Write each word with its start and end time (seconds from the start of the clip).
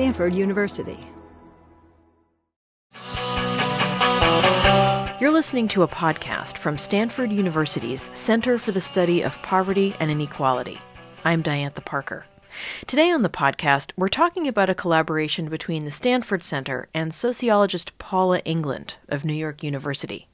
Stanford 0.00 0.32
University. 0.32 0.98
You're 5.20 5.30
listening 5.30 5.68
to 5.68 5.82
a 5.82 5.88
podcast 5.88 6.56
from 6.56 6.78
Stanford 6.78 7.30
University's 7.30 8.08
Center 8.14 8.58
for 8.58 8.72
the 8.72 8.80
Study 8.80 9.20
of 9.20 9.36
Poverty 9.42 9.94
and 10.00 10.10
Inequality. 10.10 10.78
I'm 11.22 11.42
Diantha 11.42 11.84
Parker. 11.84 12.24
Today 12.86 13.10
on 13.10 13.20
the 13.20 13.28
podcast, 13.28 13.92
we're 13.98 14.08
talking 14.08 14.48
about 14.48 14.70
a 14.70 14.74
collaboration 14.74 15.50
between 15.50 15.84
the 15.84 15.90
Stanford 15.90 16.44
Center 16.44 16.88
and 16.94 17.12
sociologist 17.12 17.98
Paula 17.98 18.38
England 18.46 18.96
of 19.10 19.26
New 19.26 19.34
York 19.34 19.62
University. 19.62 20.28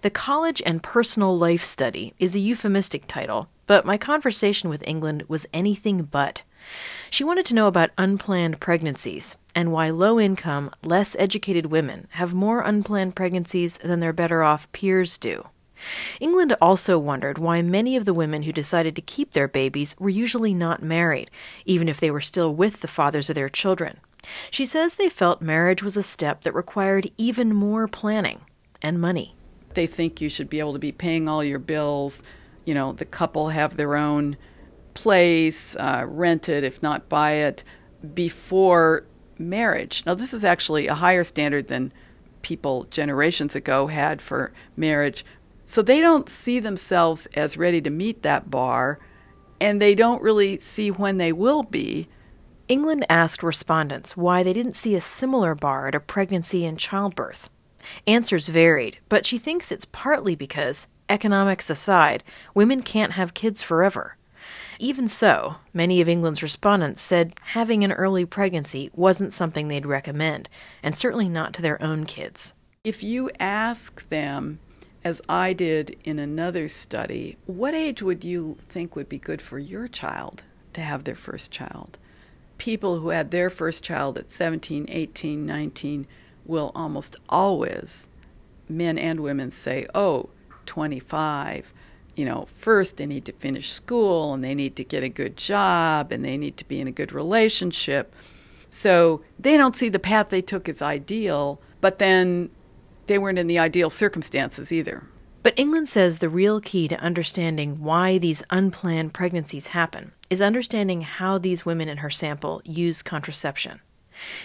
The 0.00 0.08
College 0.08 0.62
and 0.64 0.82
Personal 0.82 1.36
Life 1.36 1.62
Study 1.62 2.14
is 2.18 2.34
a 2.34 2.38
euphemistic 2.38 3.06
title, 3.06 3.50
but 3.66 3.84
my 3.84 3.98
conversation 3.98 4.70
with 4.70 4.82
England 4.86 5.24
was 5.28 5.46
anything 5.52 6.04
but. 6.04 6.42
She 7.10 7.24
wanted 7.24 7.46
to 7.46 7.54
know 7.54 7.66
about 7.66 7.90
unplanned 7.98 8.60
pregnancies 8.60 9.36
and 9.54 9.72
why 9.72 9.90
low 9.90 10.18
income, 10.18 10.70
less 10.82 11.14
educated 11.18 11.66
women 11.66 12.08
have 12.12 12.34
more 12.34 12.60
unplanned 12.60 13.14
pregnancies 13.14 13.78
than 13.78 14.00
their 14.00 14.12
better 14.12 14.42
off 14.42 14.70
peers 14.72 15.18
do. 15.18 15.48
England 16.20 16.56
also 16.60 16.98
wondered 16.98 17.38
why 17.38 17.60
many 17.62 17.96
of 17.96 18.04
the 18.04 18.14
women 18.14 18.42
who 18.42 18.52
decided 18.52 18.94
to 18.96 19.02
keep 19.02 19.32
their 19.32 19.48
babies 19.48 19.96
were 19.98 20.08
usually 20.08 20.54
not 20.54 20.82
married, 20.82 21.30
even 21.64 21.88
if 21.88 22.00
they 22.00 22.10
were 22.10 22.20
still 22.20 22.54
with 22.54 22.80
the 22.80 22.88
fathers 22.88 23.28
of 23.28 23.34
their 23.34 23.48
children. 23.48 23.98
She 24.50 24.64
says 24.64 24.94
they 24.94 25.10
felt 25.10 25.42
marriage 25.42 25.82
was 25.82 25.96
a 25.96 26.02
step 26.02 26.42
that 26.42 26.54
required 26.54 27.10
even 27.18 27.54
more 27.54 27.86
planning 27.88 28.40
and 28.80 29.00
money. 29.00 29.34
They 29.74 29.86
think 29.86 30.20
you 30.20 30.28
should 30.28 30.48
be 30.48 30.60
able 30.60 30.72
to 30.72 30.78
be 30.78 30.92
paying 30.92 31.28
all 31.28 31.42
your 31.44 31.58
bills. 31.58 32.22
You 32.64 32.74
know, 32.74 32.92
the 32.92 33.04
couple 33.04 33.48
have 33.48 33.76
their 33.76 33.96
own 33.96 34.36
place, 34.94 35.76
uh, 35.76 36.04
rent 36.06 36.48
it, 36.48 36.64
if 36.64 36.82
not 36.82 37.08
buy 37.08 37.32
it, 37.32 37.64
before 38.14 39.06
marriage. 39.38 40.02
Now, 40.06 40.14
this 40.14 40.32
is 40.32 40.44
actually 40.44 40.86
a 40.86 40.94
higher 40.94 41.24
standard 41.24 41.68
than 41.68 41.92
people 42.42 42.84
generations 42.84 43.54
ago 43.54 43.86
had 43.88 44.22
for 44.22 44.52
marriage. 44.76 45.24
So 45.66 45.82
they 45.82 46.00
don't 46.00 46.28
see 46.28 46.60
themselves 46.60 47.26
as 47.34 47.56
ready 47.56 47.80
to 47.80 47.90
meet 47.90 48.22
that 48.22 48.50
bar, 48.50 48.98
and 49.60 49.80
they 49.80 49.94
don't 49.94 50.22
really 50.22 50.58
see 50.58 50.90
when 50.90 51.16
they 51.16 51.32
will 51.32 51.62
be. 51.62 52.08
England 52.68 53.04
asked 53.08 53.42
respondents 53.42 54.16
why 54.16 54.42
they 54.42 54.52
didn't 54.52 54.76
see 54.76 54.94
a 54.94 55.00
similar 55.00 55.54
bar 55.54 55.88
a 55.88 56.00
pregnancy 56.00 56.64
and 56.64 56.78
childbirth. 56.78 57.48
Answers 58.06 58.48
varied, 58.48 58.98
but 59.08 59.26
she 59.26 59.38
thinks 59.38 59.70
it's 59.70 59.84
partly 59.86 60.34
because, 60.34 60.86
economics 61.08 61.68
aside, 61.68 62.24
women 62.54 62.82
can't 62.82 63.12
have 63.12 63.34
kids 63.34 63.62
forever. 63.62 64.16
Even 64.78 65.08
so, 65.08 65.56
many 65.72 66.00
of 66.00 66.08
England's 66.08 66.42
respondents 66.42 67.02
said 67.02 67.34
having 67.42 67.84
an 67.84 67.92
early 67.92 68.24
pregnancy 68.24 68.90
wasn't 68.94 69.32
something 69.32 69.68
they'd 69.68 69.86
recommend, 69.86 70.48
and 70.82 70.96
certainly 70.96 71.28
not 71.28 71.54
to 71.54 71.62
their 71.62 71.80
own 71.82 72.04
kids. 72.04 72.54
If 72.82 73.02
you 73.02 73.30
ask 73.38 74.08
them, 74.08 74.58
as 75.04 75.20
I 75.28 75.52
did 75.52 75.96
in 76.04 76.18
another 76.18 76.68
study, 76.68 77.36
what 77.46 77.74
age 77.74 78.02
would 78.02 78.24
you 78.24 78.56
think 78.68 78.96
would 78.96 79.08
be 79.08 79.18
good 79.18 79.42
for 79.42 79.58
your 79.58 79.86
child 79.86 80.44
to 80.72 80.80
have 80.80 81.04
their 81.04 81.14
first 81.14 81.50
child? 81.50 81.98
People 82.58 83.00
who 83.00 83.10
had 83.10 83.30
their 83.30 83.50
first 83.50 83.84
child 83.84 84.18
at 84.18 84.30
17, 84.30 84.86
18, 84.88 85.44
19 85.44 86.06
will 86.46 86.72
almost 86.74 87.16
always, 87.28 88.08
men 88.68 88.98
and 88.98 89.20
women, 89.20 89.50
say, 89.50 89.86
oh, 89.94 90.30
25 90.66 91.74
you 92.16 92.24
know, 92.24 92.46
first 92.54 92.96
they 92.96 93.06
need 93.06 93.24
to 93.26 93.32
finish 93.32 93.70
school 93.70 94.34
and 94.34 94.42
they 94.42 94.54
need 94.54 94.76
to 94.76 94.84
get 94.84 95.02
a 95.02 95.08
good 95.08 95.36
job 95.36 96.12
and 96.12 96.24
they 96.24 96.36
need 96.36 96.56
to 96.58 96.68
be 96.68 96.80
in 96.80 96.86
a 96.86 96.92
good 96.92 97.12
relationship. 97.12 98.14
So 98.70 99.22
they 99.38 99.56
don't 99.56 99.76
see 99.76 99.88
the 99.88 99.98
path 99.98 100.30
they 100.30 100.42
took 100.42 100.68
as 100.68 100.82
ideal, 100.82 101.60
but 101.80 101.98
then 101.98 102.50
they 103.06 103.18
weren't 103.18 103.38
in 103.38 103.46
the 103.46 103.58
ideal 103.58 103.90
circumstances 103.90 104.72
either. 104.72 105.04
But 105.42 105.58
England 105.58 105.88
says 105.90 106.18
the 106.18 106.30
real 106.30 106.60
key 106.60 106.88
to 106.88 106.98
understanding 107.00 107.82
why 107.82 108.16
these 108.16 108.42
unplanned 108.48 109.12
pregnancies 109.12 109.68
happen 109.68 110.12
is 110.30 110.40
understanding 110.40 111.02
how 111.02 111.36
these 111.36 111.66
women 111.66 111.88
in 111.88 111.98
her 111.98 112.10
sample 112.10 112.62
use 112.64 113.02
contraception. 113.02 113.80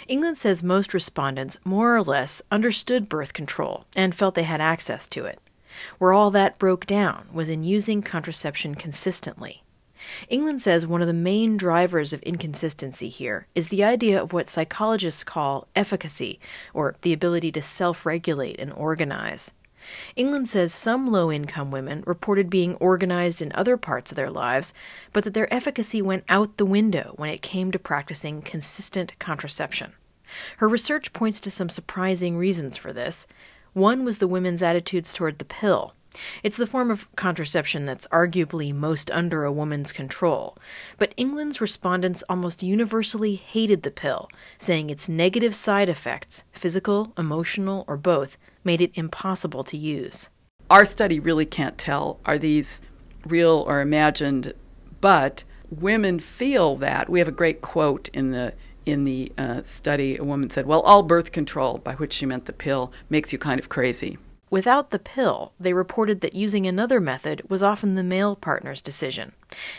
England 0.08 0.38
says 0.38 0.62
most 0.62 0.94
respondents 0.94 1.58
more 1.64 1.96
or 1.96 2.04
less 2.04 2.42
understood 2.52 3.08
birth 3.08 3.34
control 3.34 3.86
and 3.96 4.14
felt 4.14 4.36
they 4.36 4.44
had 4.44 4.60
access 4.60 5.08
to 5.08 5.26
it. 5.26 5.40
Where 5.98 6.14
all 6.14 6.32
that 6.32 6.60
broke 6.60 6.86
down 6.86 7.28
was 7.32 7.50
in 7.50 7.64
using 7.64 8.02
contraception 8.02 8.76
consistently. 8.76 9.64
England 10.30 10.62
says 10.62 10.88
one 10.88 11.02
of 11.02 11.08
the 11.08 11.14
main 11.14 11.58
drivers 11.58 12.14
of 12.14 12.22
inconsistency 12.24 13.10
here 13.10 13.48
is 13.54 13.68
the 13.68 13.84
idea 13.84 14.22
of 14.22 14.32
what 14.32 14.50
psychologists 14.50 15.24
call 15.24 15.68
efficacy, 15.76 16.40
or 16.74 16.96
the 17.02 17.14
ability 17.14 17.52
to 17.52 17.62
self 17.62 18.06
regulate 18.06 18.60
and 18.60 18.72
organize. 18.74 19.52
England 20.16 20.50
says 20.50 20.74
some 20.74 21.12
low 21.12 21.32
income 21.32 21.72
women 21.72 22.04
reported 22.06 22.50
being 22.50 22.76
organized 22.76 23.42
in 23.42 23.52
other 23.54 23.78
parts 23.78 24.12
of 24.12 24.16
their 24.16 24.30
lives, 24.30 24.74
but 25.14 25.24
that 25.24 25.34
their 25.34 25.54
efficacy 25.54 26.02
went 26.02 26.24
out 26.30 26.58
the 26.58 26.66
window 26.66 27.14
when 27.16 27.30
it 27.30 27.42
came 27.42 27.72
to 27.72 27.80
practicing 27.80 28.42
consistent 28.42 29.18
contraception. 29.20 29.94
Her 30.58 30.70
research 30.70 31.12
points 31.12 31.40
to 31.42 31.52
some 31.52 31.70
surprising 31.70 32.38
reasons 32.38 32.78
for 32.78 32.94
this. 32.94 33.26
One 33.74 34.04
was 34.06 34.18
the 34.18 34.28
women's 34.28 34.64
attitudes 34.64 35.14
toward 35.14 35.40
the 35.40 35.46
pill. 35.46 35.94
It's 36.44 36.58
the 36.58 36.68
form 36.68 36.90
of 36.90 37.08
contraception 37.16 37.86
that's 37.86 38.08
arguably 38.08 38.74
most 38.74 39.12
under 39.12 39.44
a 39.44 39.52
woman's 39.52 39.92
control. 39.92 40.58
But 40.98 41.14
England's 41.18 41.62
respondents 41.62 42.24
almost 42.28 42.64
universally 42.64 43.36
hated 43.36 43.84
the 43.84 43.92
pill, 43.92 44.30
saying 44.58 44.90
its 44.90 45.08
negative 45.08 45.54
side 45.54 45.88
effects, 45.88 46.44
physical, 46.52 47.14
emotional, 47.18 47.86
or 47.88 47.96
both, 47.96 48.38
made 48.64 48.82
it 48.82 48.92
impossible 48.96 49.64
to 49.66 49.78
use. 49.78 50.30
Our 50.70 50.84
study 50.84 51.20
really 51.20 51.46
can't 51.46 51.78
tell 51.78 52.20
are 52.26 52.38
these 52.38 52.82
real 53.26 53.64
or 53.68 53.82
imagined, 53.82 54.54
but 55.02 55.44
women 55.70 56.20
feel 56.20 56.76
that. 56.78 57.10
We 57.10 57.20
have 57.20 57.28
a 57.28 57.32
great 57.32 57.62
quote 57.62 58.10
in 58.14 58.32
the 58.32 58.54
in 58.90 59.04
the 59.04 59.32
uh, 59.38 59.62
study, 59.64 60.18
a 60.18 60.24
woman 60.24 60.50
said, 60.50 60.66
Well, 60.66 60.82
all 60.82 61.04
birth 61.04 61.32
control, 61.32 61.78
by 61.78 61.94
which 61.96 62.14
she 62.14 62.26
meant 62.26 62.46
the 62.46 62.54
pill, 62.54 62.92
makes 63.10 63.32
you 63.32 63.40
kind 63.40 63.60
of 63.60 63.70
crazy. 63.70 64.18
Without 64.52 64.90
the 64.90 64.98
pill, 64.98 65.54
they 65.60 65.74
reported 65.74 66.22
that 66.22 66.34
using 66.34 66.66
another 66.66 67.00
method 67.00 67.48
was 67.50 67.62
often 67.62 67.94
the 67.94 68.04
male 68.04 68.36
partner's 68.36 68.82
decision. 68.82 69.34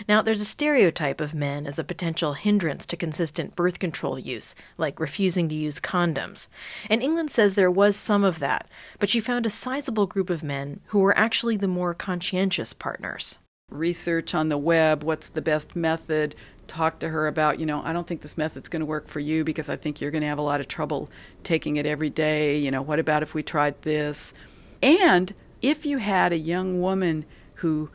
Now, 0.09 0.23
there's 0.23 0.41
a 0.41 0.45
stereotype 0.45 1.21
of 1.21 1.35
men 1.35 1.67
as 1.67 1.77
a 1.79 1.85
potential 1.85 2.35
hindrance 2.35 2.87
to 2.87 2.97
consistent 2.97 3.57
birth 3.57 3.81
control 3.81 4.17
use, 4.17 4.55
like 4.79 5.01
refusing 5.01 5.49
to 5.49 5.57
use 5.57 5.81
condoms. 5.81 6.47
And 6.89 7.03
England 7.03 7.33
says 7.33 7.55
there 7.55 7.71
was 7.71 7.97
some 7.97 8.23
of 8.23 8.39
that, 8.39 8.69
but 9.01 9.11
she 9.11 9.19
found 9.19 9.45
a 9.45 9.51
sizable 9.51 10.07
group 10.07 10.31
of 10.31 10.45
men 10.45 10.79
who 10.87 11.01
were 11.01 11.19
actually 11.19 11.57
the 11.57 11.67
more 11.67 11.93
conscientious 11.93 12.73
partners. 12.73 13.39
Research 13.71 14.35
on 14.35 14.51
the 14.51 14.59
web, 14.59 15.03
what's 15.03 15.29
the 15.29 15.43
best 15.43 15.75
method, 15.75 16.37
talk 16.71 17.01
to 17.01 17.09
her 17.09 17.27
about, 17.27 17.59
you 17.59 17.67
know, 17.67 17.83
I 17.85 17.93
don't 17.93 18.07
think 18.07 18.21
this 18.21 18.39
method's 18.39 18.69
going 18.69 18.81
to 18.81 18.87
work 18.87 19.09
for 19.09 19.19
you 19.19 19.43
because 19.43 19.69
I 19.69 19.75
think 19.75 20.01
you're 20.01 20.13
going 20.13 20.23
to 20.23 20.29
have 20.29 20.39
a 20.39 20.43
lot 20.43 20.61
of 20.61 20.69
trouble 20.69 21.11
taking 21.43 21.77
it 21.77 21.85
every 21.85 22.11
day. 22.11 22.57
You 22.59 22.71
know, 22.71 22.81
what 22.81 23.01
about 23.01 23.25
if 23.25 23.35
we 23.35 23.43
tried 23.43 23.83
this? 23.83 24.33
And 24.81 25.35
if 25.63 25.85
you 25.85 25.99
had 25.99 26.33
a 26.33 26.39
young 26.39 26.81
woman 26.81 27.25
who, 27.55 27.91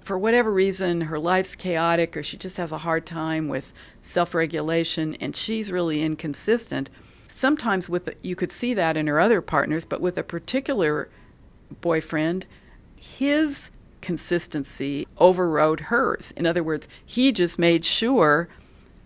for 0.00 0.18
whatever 0.18 0.52
reason, 0.52 1.02
her 1.02 1.20
life's 1.20 1.54
chaotic 1.54 2.16
or 2.16 2.24
she 2.24 2.36
just 2.36 2.56
has 2.56 2.72
a 2.72 2.78
hard 2.78 3.06
time 3.06 3.46
with 3.46 3.72
self 4.00 4.34
regulation 4.34 5.14
and 5.20 5.36
she's 5.36 5.70
really 5.70 6.02
inconsistent, 6.02 6.90
sometimes 7.28 7.88
with 7.88 8.12
you 8.22 8.34
could 8.34 8.50
see 8.50 8.74
that 8.74 8.96
in 8.96 9.06
her 9.06 9.20
other 9.20 9.40
partners, 9.40 9.84
but 9.84 10.00
with 10.00 10.18
a 10.18 10.24
particular 10.24 11.08
boyfriend, 11.80 12.44
his 12.96 13.70
consistency 14.00 15.06
overrode 15.18 15.80
hers. 15.80 16.32
In 16.36 16.46
other 16.46 16.62
words, 16.62 16.88
he 17.04 17.32
just 17.32 17.58
made 17.58 17.84
sure 17.84 18.48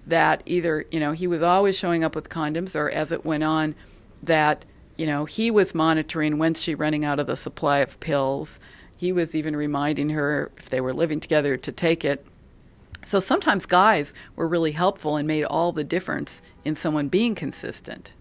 that 0.07 0.43
either, 0.47 0.85
you 0.91 1.01
know, 1.01 1.13
he 1.13 1.27
was 1.27 1.43
always 1.43 1.77
showing 1.77 2.03
up 2.03 2.15
with 2.15 2.29
condoms 2.29 2.75
or 2.75 2.91
as 2.91 3.13
it 3.13 3.25
went 3.25 3.45
on 3.45 3.75
that, 4.23 4.65
you 4.97 5.07
know, 5.07 5.25
he 5.25 5.51
was 5.51 5.75
monitoring 5.75 6.39
when's 6.39 6.61
she 6.61 6.75
running 6.75 7.05
out 7.05 7.19
of 7.19 7.27
the 7.27 7.37
supply 7.37 7.79
of 7.79 7.99
pills. 8.01 8.61
He 8.97 9.13
was 9.13 9.35
even 9.35 9.57
reminding 9.57 10.11
her 10.11 10.51
if 10.59 10.71
they 10.71 10.81
were 10.81 10.93
living 10.93 11.21
together 11.21 11.57
to 11.57 11.73
take 11.73 12.05
it. 12.05 12.25
So 13.05 13.19
sometimes 13.19 13.67
guys 13.67 14.15
were 14.37 14.47
really 14.47 14.73
helpful 14.73 15.17
and 15.17 15.27
made 15.27 15.45
all 15.45 15.73
the 15.73 15.85
difference 15.85 16.43
in 16.65 16.77
someone 16.77 17.09
being 17.09 17.35
consistent. 17.35 18.13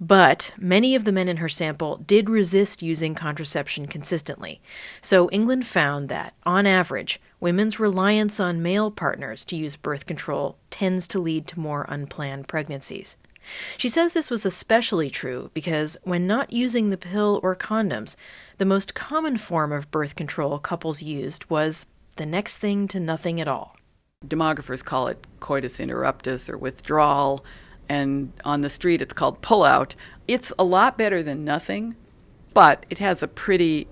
But 0.00 0.52
many 0.56 0.94
of 0.94 1.04
the 1.04 1.12
men 1.12 1.28
in 1.28 1.38
her 1.38 1.48
sample 1.48 1.96
did 1.96 2.30
resist 2.30 2.82
using 2.82 3.14
contraception 3.16 3.86
consistently. 3.86 4.60
So 5.00 5.28
England 5.30 5.66
found 5.66 6.08
that, 6.08 6.34
on 6.46 6.66
average, 6.66 7.20
women's 7.40 7.80
reliance 7.80 8.38
on 8.38 8.62
male 8.62 8.92
partners 8.92 9.44
to 9.46 9.56
use 9.56 9.74
birth 9.74 10.06
control 10.06 10.56
tends 10.70 11.08
to 11.08 11.18
lead 11.18 11.48
to 11.48 11.58
more 11.58 11.84
unplanned 11.88 12.46
pregnancies. 12.46 13.16
She 13.76 13.88
says 13.88 14.12
this 14.12 14.30
was 14.30 14.46
especially 14.46 15.10
true 15.10 15.50
because 15.54 15.96
when 16.02 16.26
not 16.26 16.52
using 16.52 16.90
the 16.90 16.96
pill 16.96 17.40
or 17.42 17.56
condoms, 17.56 18.14
the 18.58 18.64
most 18.64 18.94
common 18.94 19.36
form 19.36 19.72
of 19.72 19.90
birth 19.90 20.14
control 20.14 20.58
couples 20.58 21.02
used 21.02 21.48
was 21.50 21.86
the 22.16 22.26
next 22.26 22.58
thing 22.58 22.86
to 22.88 23.00
nothing 23.00 23.40
at 23.40 23.48
all. 23.48 23.76
Demographers 24.26 24.84
call 24.84 25.08
it 25.08 25.26
coitus 25.40 25.78
interruptus 25.78 26.50
or 26.50 26.58
withdrawal 26.58 27.44
and 27.88 28.32
on 28.44 28.60
the 28.60 28.70
street 28.70 29.00
it's 29.00 29.14
called 29.14 29.40
pullout. 29.42 29.94
It's 30.26 30.52
a 30.58 30.64
lot 30.64 30.98
better 30.98 31.22
than 31.22 31.44
nothing, 31.44 31.96
but 32.54 32.86
it 32.90 32.98
has 32.98 33.22
a 33.22 33.28
pretty 33.28 33.86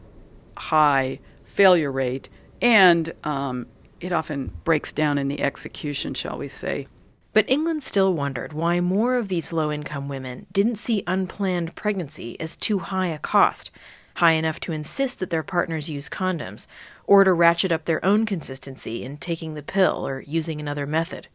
high 0.57 1.21
failure 1.45 1.93
rate, 1.93 2.29
and 2.61 3.13
um, 3.25 3.67
it 4.01 4.13
often 4.13 4.53
breaks 4.65 4.93
down 4.93 5.19
in 5.19 5.29
the 5.29 5.41
execution, 5.41 6.15
shall 6.15 6.39
we 6.39 6.49
say. 6.49 6.87
But 7.33 7.51
England 7.51 7.83
still 7.83 8.15
wondered 8.15 8.55
why 8.55 8.81
more 8.81 9.17
of 9.17 9.29
these 9.29 9.53
low 9.53 9.71
income 9.71 10.09
women 10.09 10.47
didn't 10.53 10.77
see 10.77 11.03
unplanned 11.07 11.75
pregnancy 11.75 12.39
as 12.41 12.57
too 12.57 12.79
high 12.79 13.09
a 13.09 13.19
cost, 13.19 13.71
high 14.15 14.33
enough 14.33 14.59
to 14.61 14.73
insist 14.73 15.19
that 15.19 15.29
their 15.29 15.43
partners 15.43 15.91
use 15.91 16.09
condoms, 16.09 16.67
or 17.07 17.25
to 17.25 17.33
ratchet 17.35 17.73
up 17.73 17.85
their 17.85 18.03
own 18.03 18.25
consistency 18.25 19.05
in 19.05 19.19
taking 19.19 19.53
the 19.53 19.63
pill 19.63 20.07
or 20.07 20.23
using 20.23 20.61
another 20.61 20.87
method. 20.87 21.29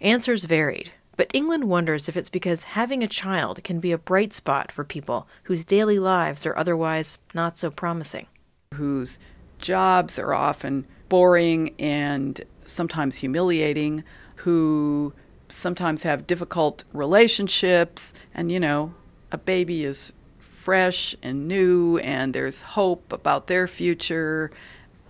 Answers 0.00 0.44
varied, 0.44 0.92
but 1.16 1.30
England 1.32 1.64
wonders 1.64 2.08
if 2.08 2.16
it's 2.16 2.28
because 2.28 2.64
having 2.64 3.02
a 3.02 3.08
child 3.08 3.62
can 3.64 3.80
be 3.80 3.92
a 3.92 3.98
bright 3.98 4.32
spot 4.32 4.70
for 4.70 4.84
people 4.84 5.26
whose 5.44 5.64
daily 5.64 5.98
lives 5.98 6.44
are 6.46 6.56
otherwise 6.56 7.18
not 7.34 7.56
so 7.56 7.70
promising. 7.70 8.26
Whose 8.74 9.18
jobs 9.58 10.18
are 10.18 10.34
often 10.34 10.86
boring 11.08 11.74
and 11.78 12.40
sometimes 12.64 13.16
humiliating, 13.16 14.04
who 14.36 15.12
sometimes 15.48 16.02
have 16.02 16.26
difficult 16.26 16.84
relationships, 16.92 18.12
and 18.34 18.50
you 18.50 18.60
know, 18.60 18.92
a 19.32 19.38
baby 19.38 19.84
is 19.84 20.12
fresh 20.38 21.14
and 21.22 21.46
new, 21.46 21.98
and 21.98 22.34
there's 22.34 22.60
hope 22.60 23.12
about 23.12 23.46
their 23.46 23.66
future. 23.66 24.50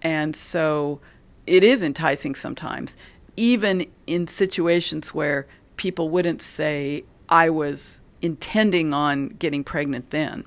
And 0.03 0.37
so 0.37 1.01
it 1.47 1.65
is 1.65 1.83
enticing 1.83 2.35
sometimes, 2.35 2.97
even 3.37 3.87
in 4.07 4.27
situations 4.27 5.15
where 5.15 5.47
people 5.77 6.09
wouldn't 6.09 6.43
say, 6.43 7.05
I 7.29 7.51
was 7.51 8.03
intending 8.23 8.95
on 8.95 9.29
getting 9.29 9.65
pregnant 9.65 10.11
then. 10.11 10.45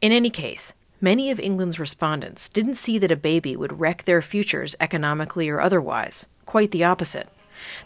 In 0.00 0.12
any 0.12 0.30
case, 0.30 0.72
Many 1.02 1.30
of 1.30 1.40
England's 1.40 1.80
respondents 1.80 2.50
didn't 2.50 2.74
see 2.74 2.98
that 2.98 3.10
a 3.10 3.16
baby 3.16 3.56
would 3.56 3.80
wreck 3.80 4.02
their 4.02 4.20
futures 4.20 4.76
economically 4.80 5.48
or 5.48 5.58
otherwise. 5.58 6.26
Quite 6.44 6.72
the 6.72 6.84
opposite. 6.84 7.26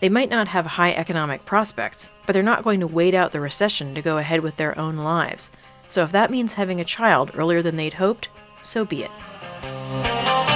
They 0.00 0.08
might 0.08 0.30
not 0.30 0.48
have 0.48 0.66
high 0.66 0.92
economic 0.92 1.46
prospects, 1.46 2.10
but 2.26 2.32
they're 2.32 2.42
not 2.42 2.64
going 2.64 2.80
to 2.80 2.88
wait 2.88 3.14
out 3.14 3.30
the 3.30 3.40
recession 3.40 3.94
to 3.94 4.02
go 4.02 4.18
ahead 4.18 4.40
with 4.40 4.56
their 4.56 4.76
own 4.76 4.96
lives. 4.96 5.52
So 5.88 6.02
if 6.02 6.10
that 6.10 6.32
means 6.32 6.54
having 6.54 6.80
a 6.80 6.84
child 6.84 7.30
earlier 7.34 7.62
than 7.62 7.76
they'd 7.76 7.94
hoped, 7.94 8.30
so 8.64 8.84
be 8.84 9.04
it. 9.04 10.53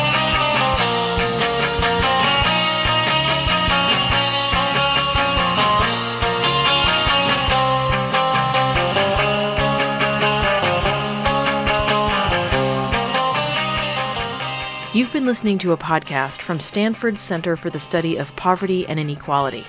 You've 14.95 15.13
been 15.13 15.27
listening 15.27 15.59
to 15.59 15.73
a 15.73 15.77
podcast 15.77 16.41
from 16.41 16.61
Stanford 16.61 17.19
Center 17.19 17.59
for 17.59 17.69
the 17.69 17.79
Study 17.79 18.17
of 18.17 18.35
Poverty 18.37 18.87
and 18.87 18.99
Inequality. 18.99 19.67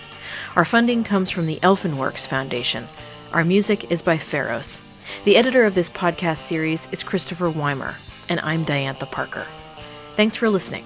Our 0.56 0.64
funding 0.64 1.04
comes 1.04 1.30
from 1.30 1.46
the 1.46 1.58
Elfenworks 1.58 2.26
Foundation. 2.26 2.88
Our 3.34 3.44
music 3.44 3.92
is 3.92 4.02
by 4.02 4.18
Pharos. 4.18 4.82
The 5.26 5.36
editor 5.36 5.66
of 5.66 5.76
this 5.76 5.90
podcast 5.90 6.38
series 6.38 6.88
is 6.94 7.04
Christopher 7.04 7.52
Wimer, 7.52 7.96
and 8.30 8.40
I'm 8.40 8.66
Diantha 8.66 9.12
Parker. 9.12 9.46
Thanks 10.16 10.38
for 10.38 10.50
listening. 10.50 10.86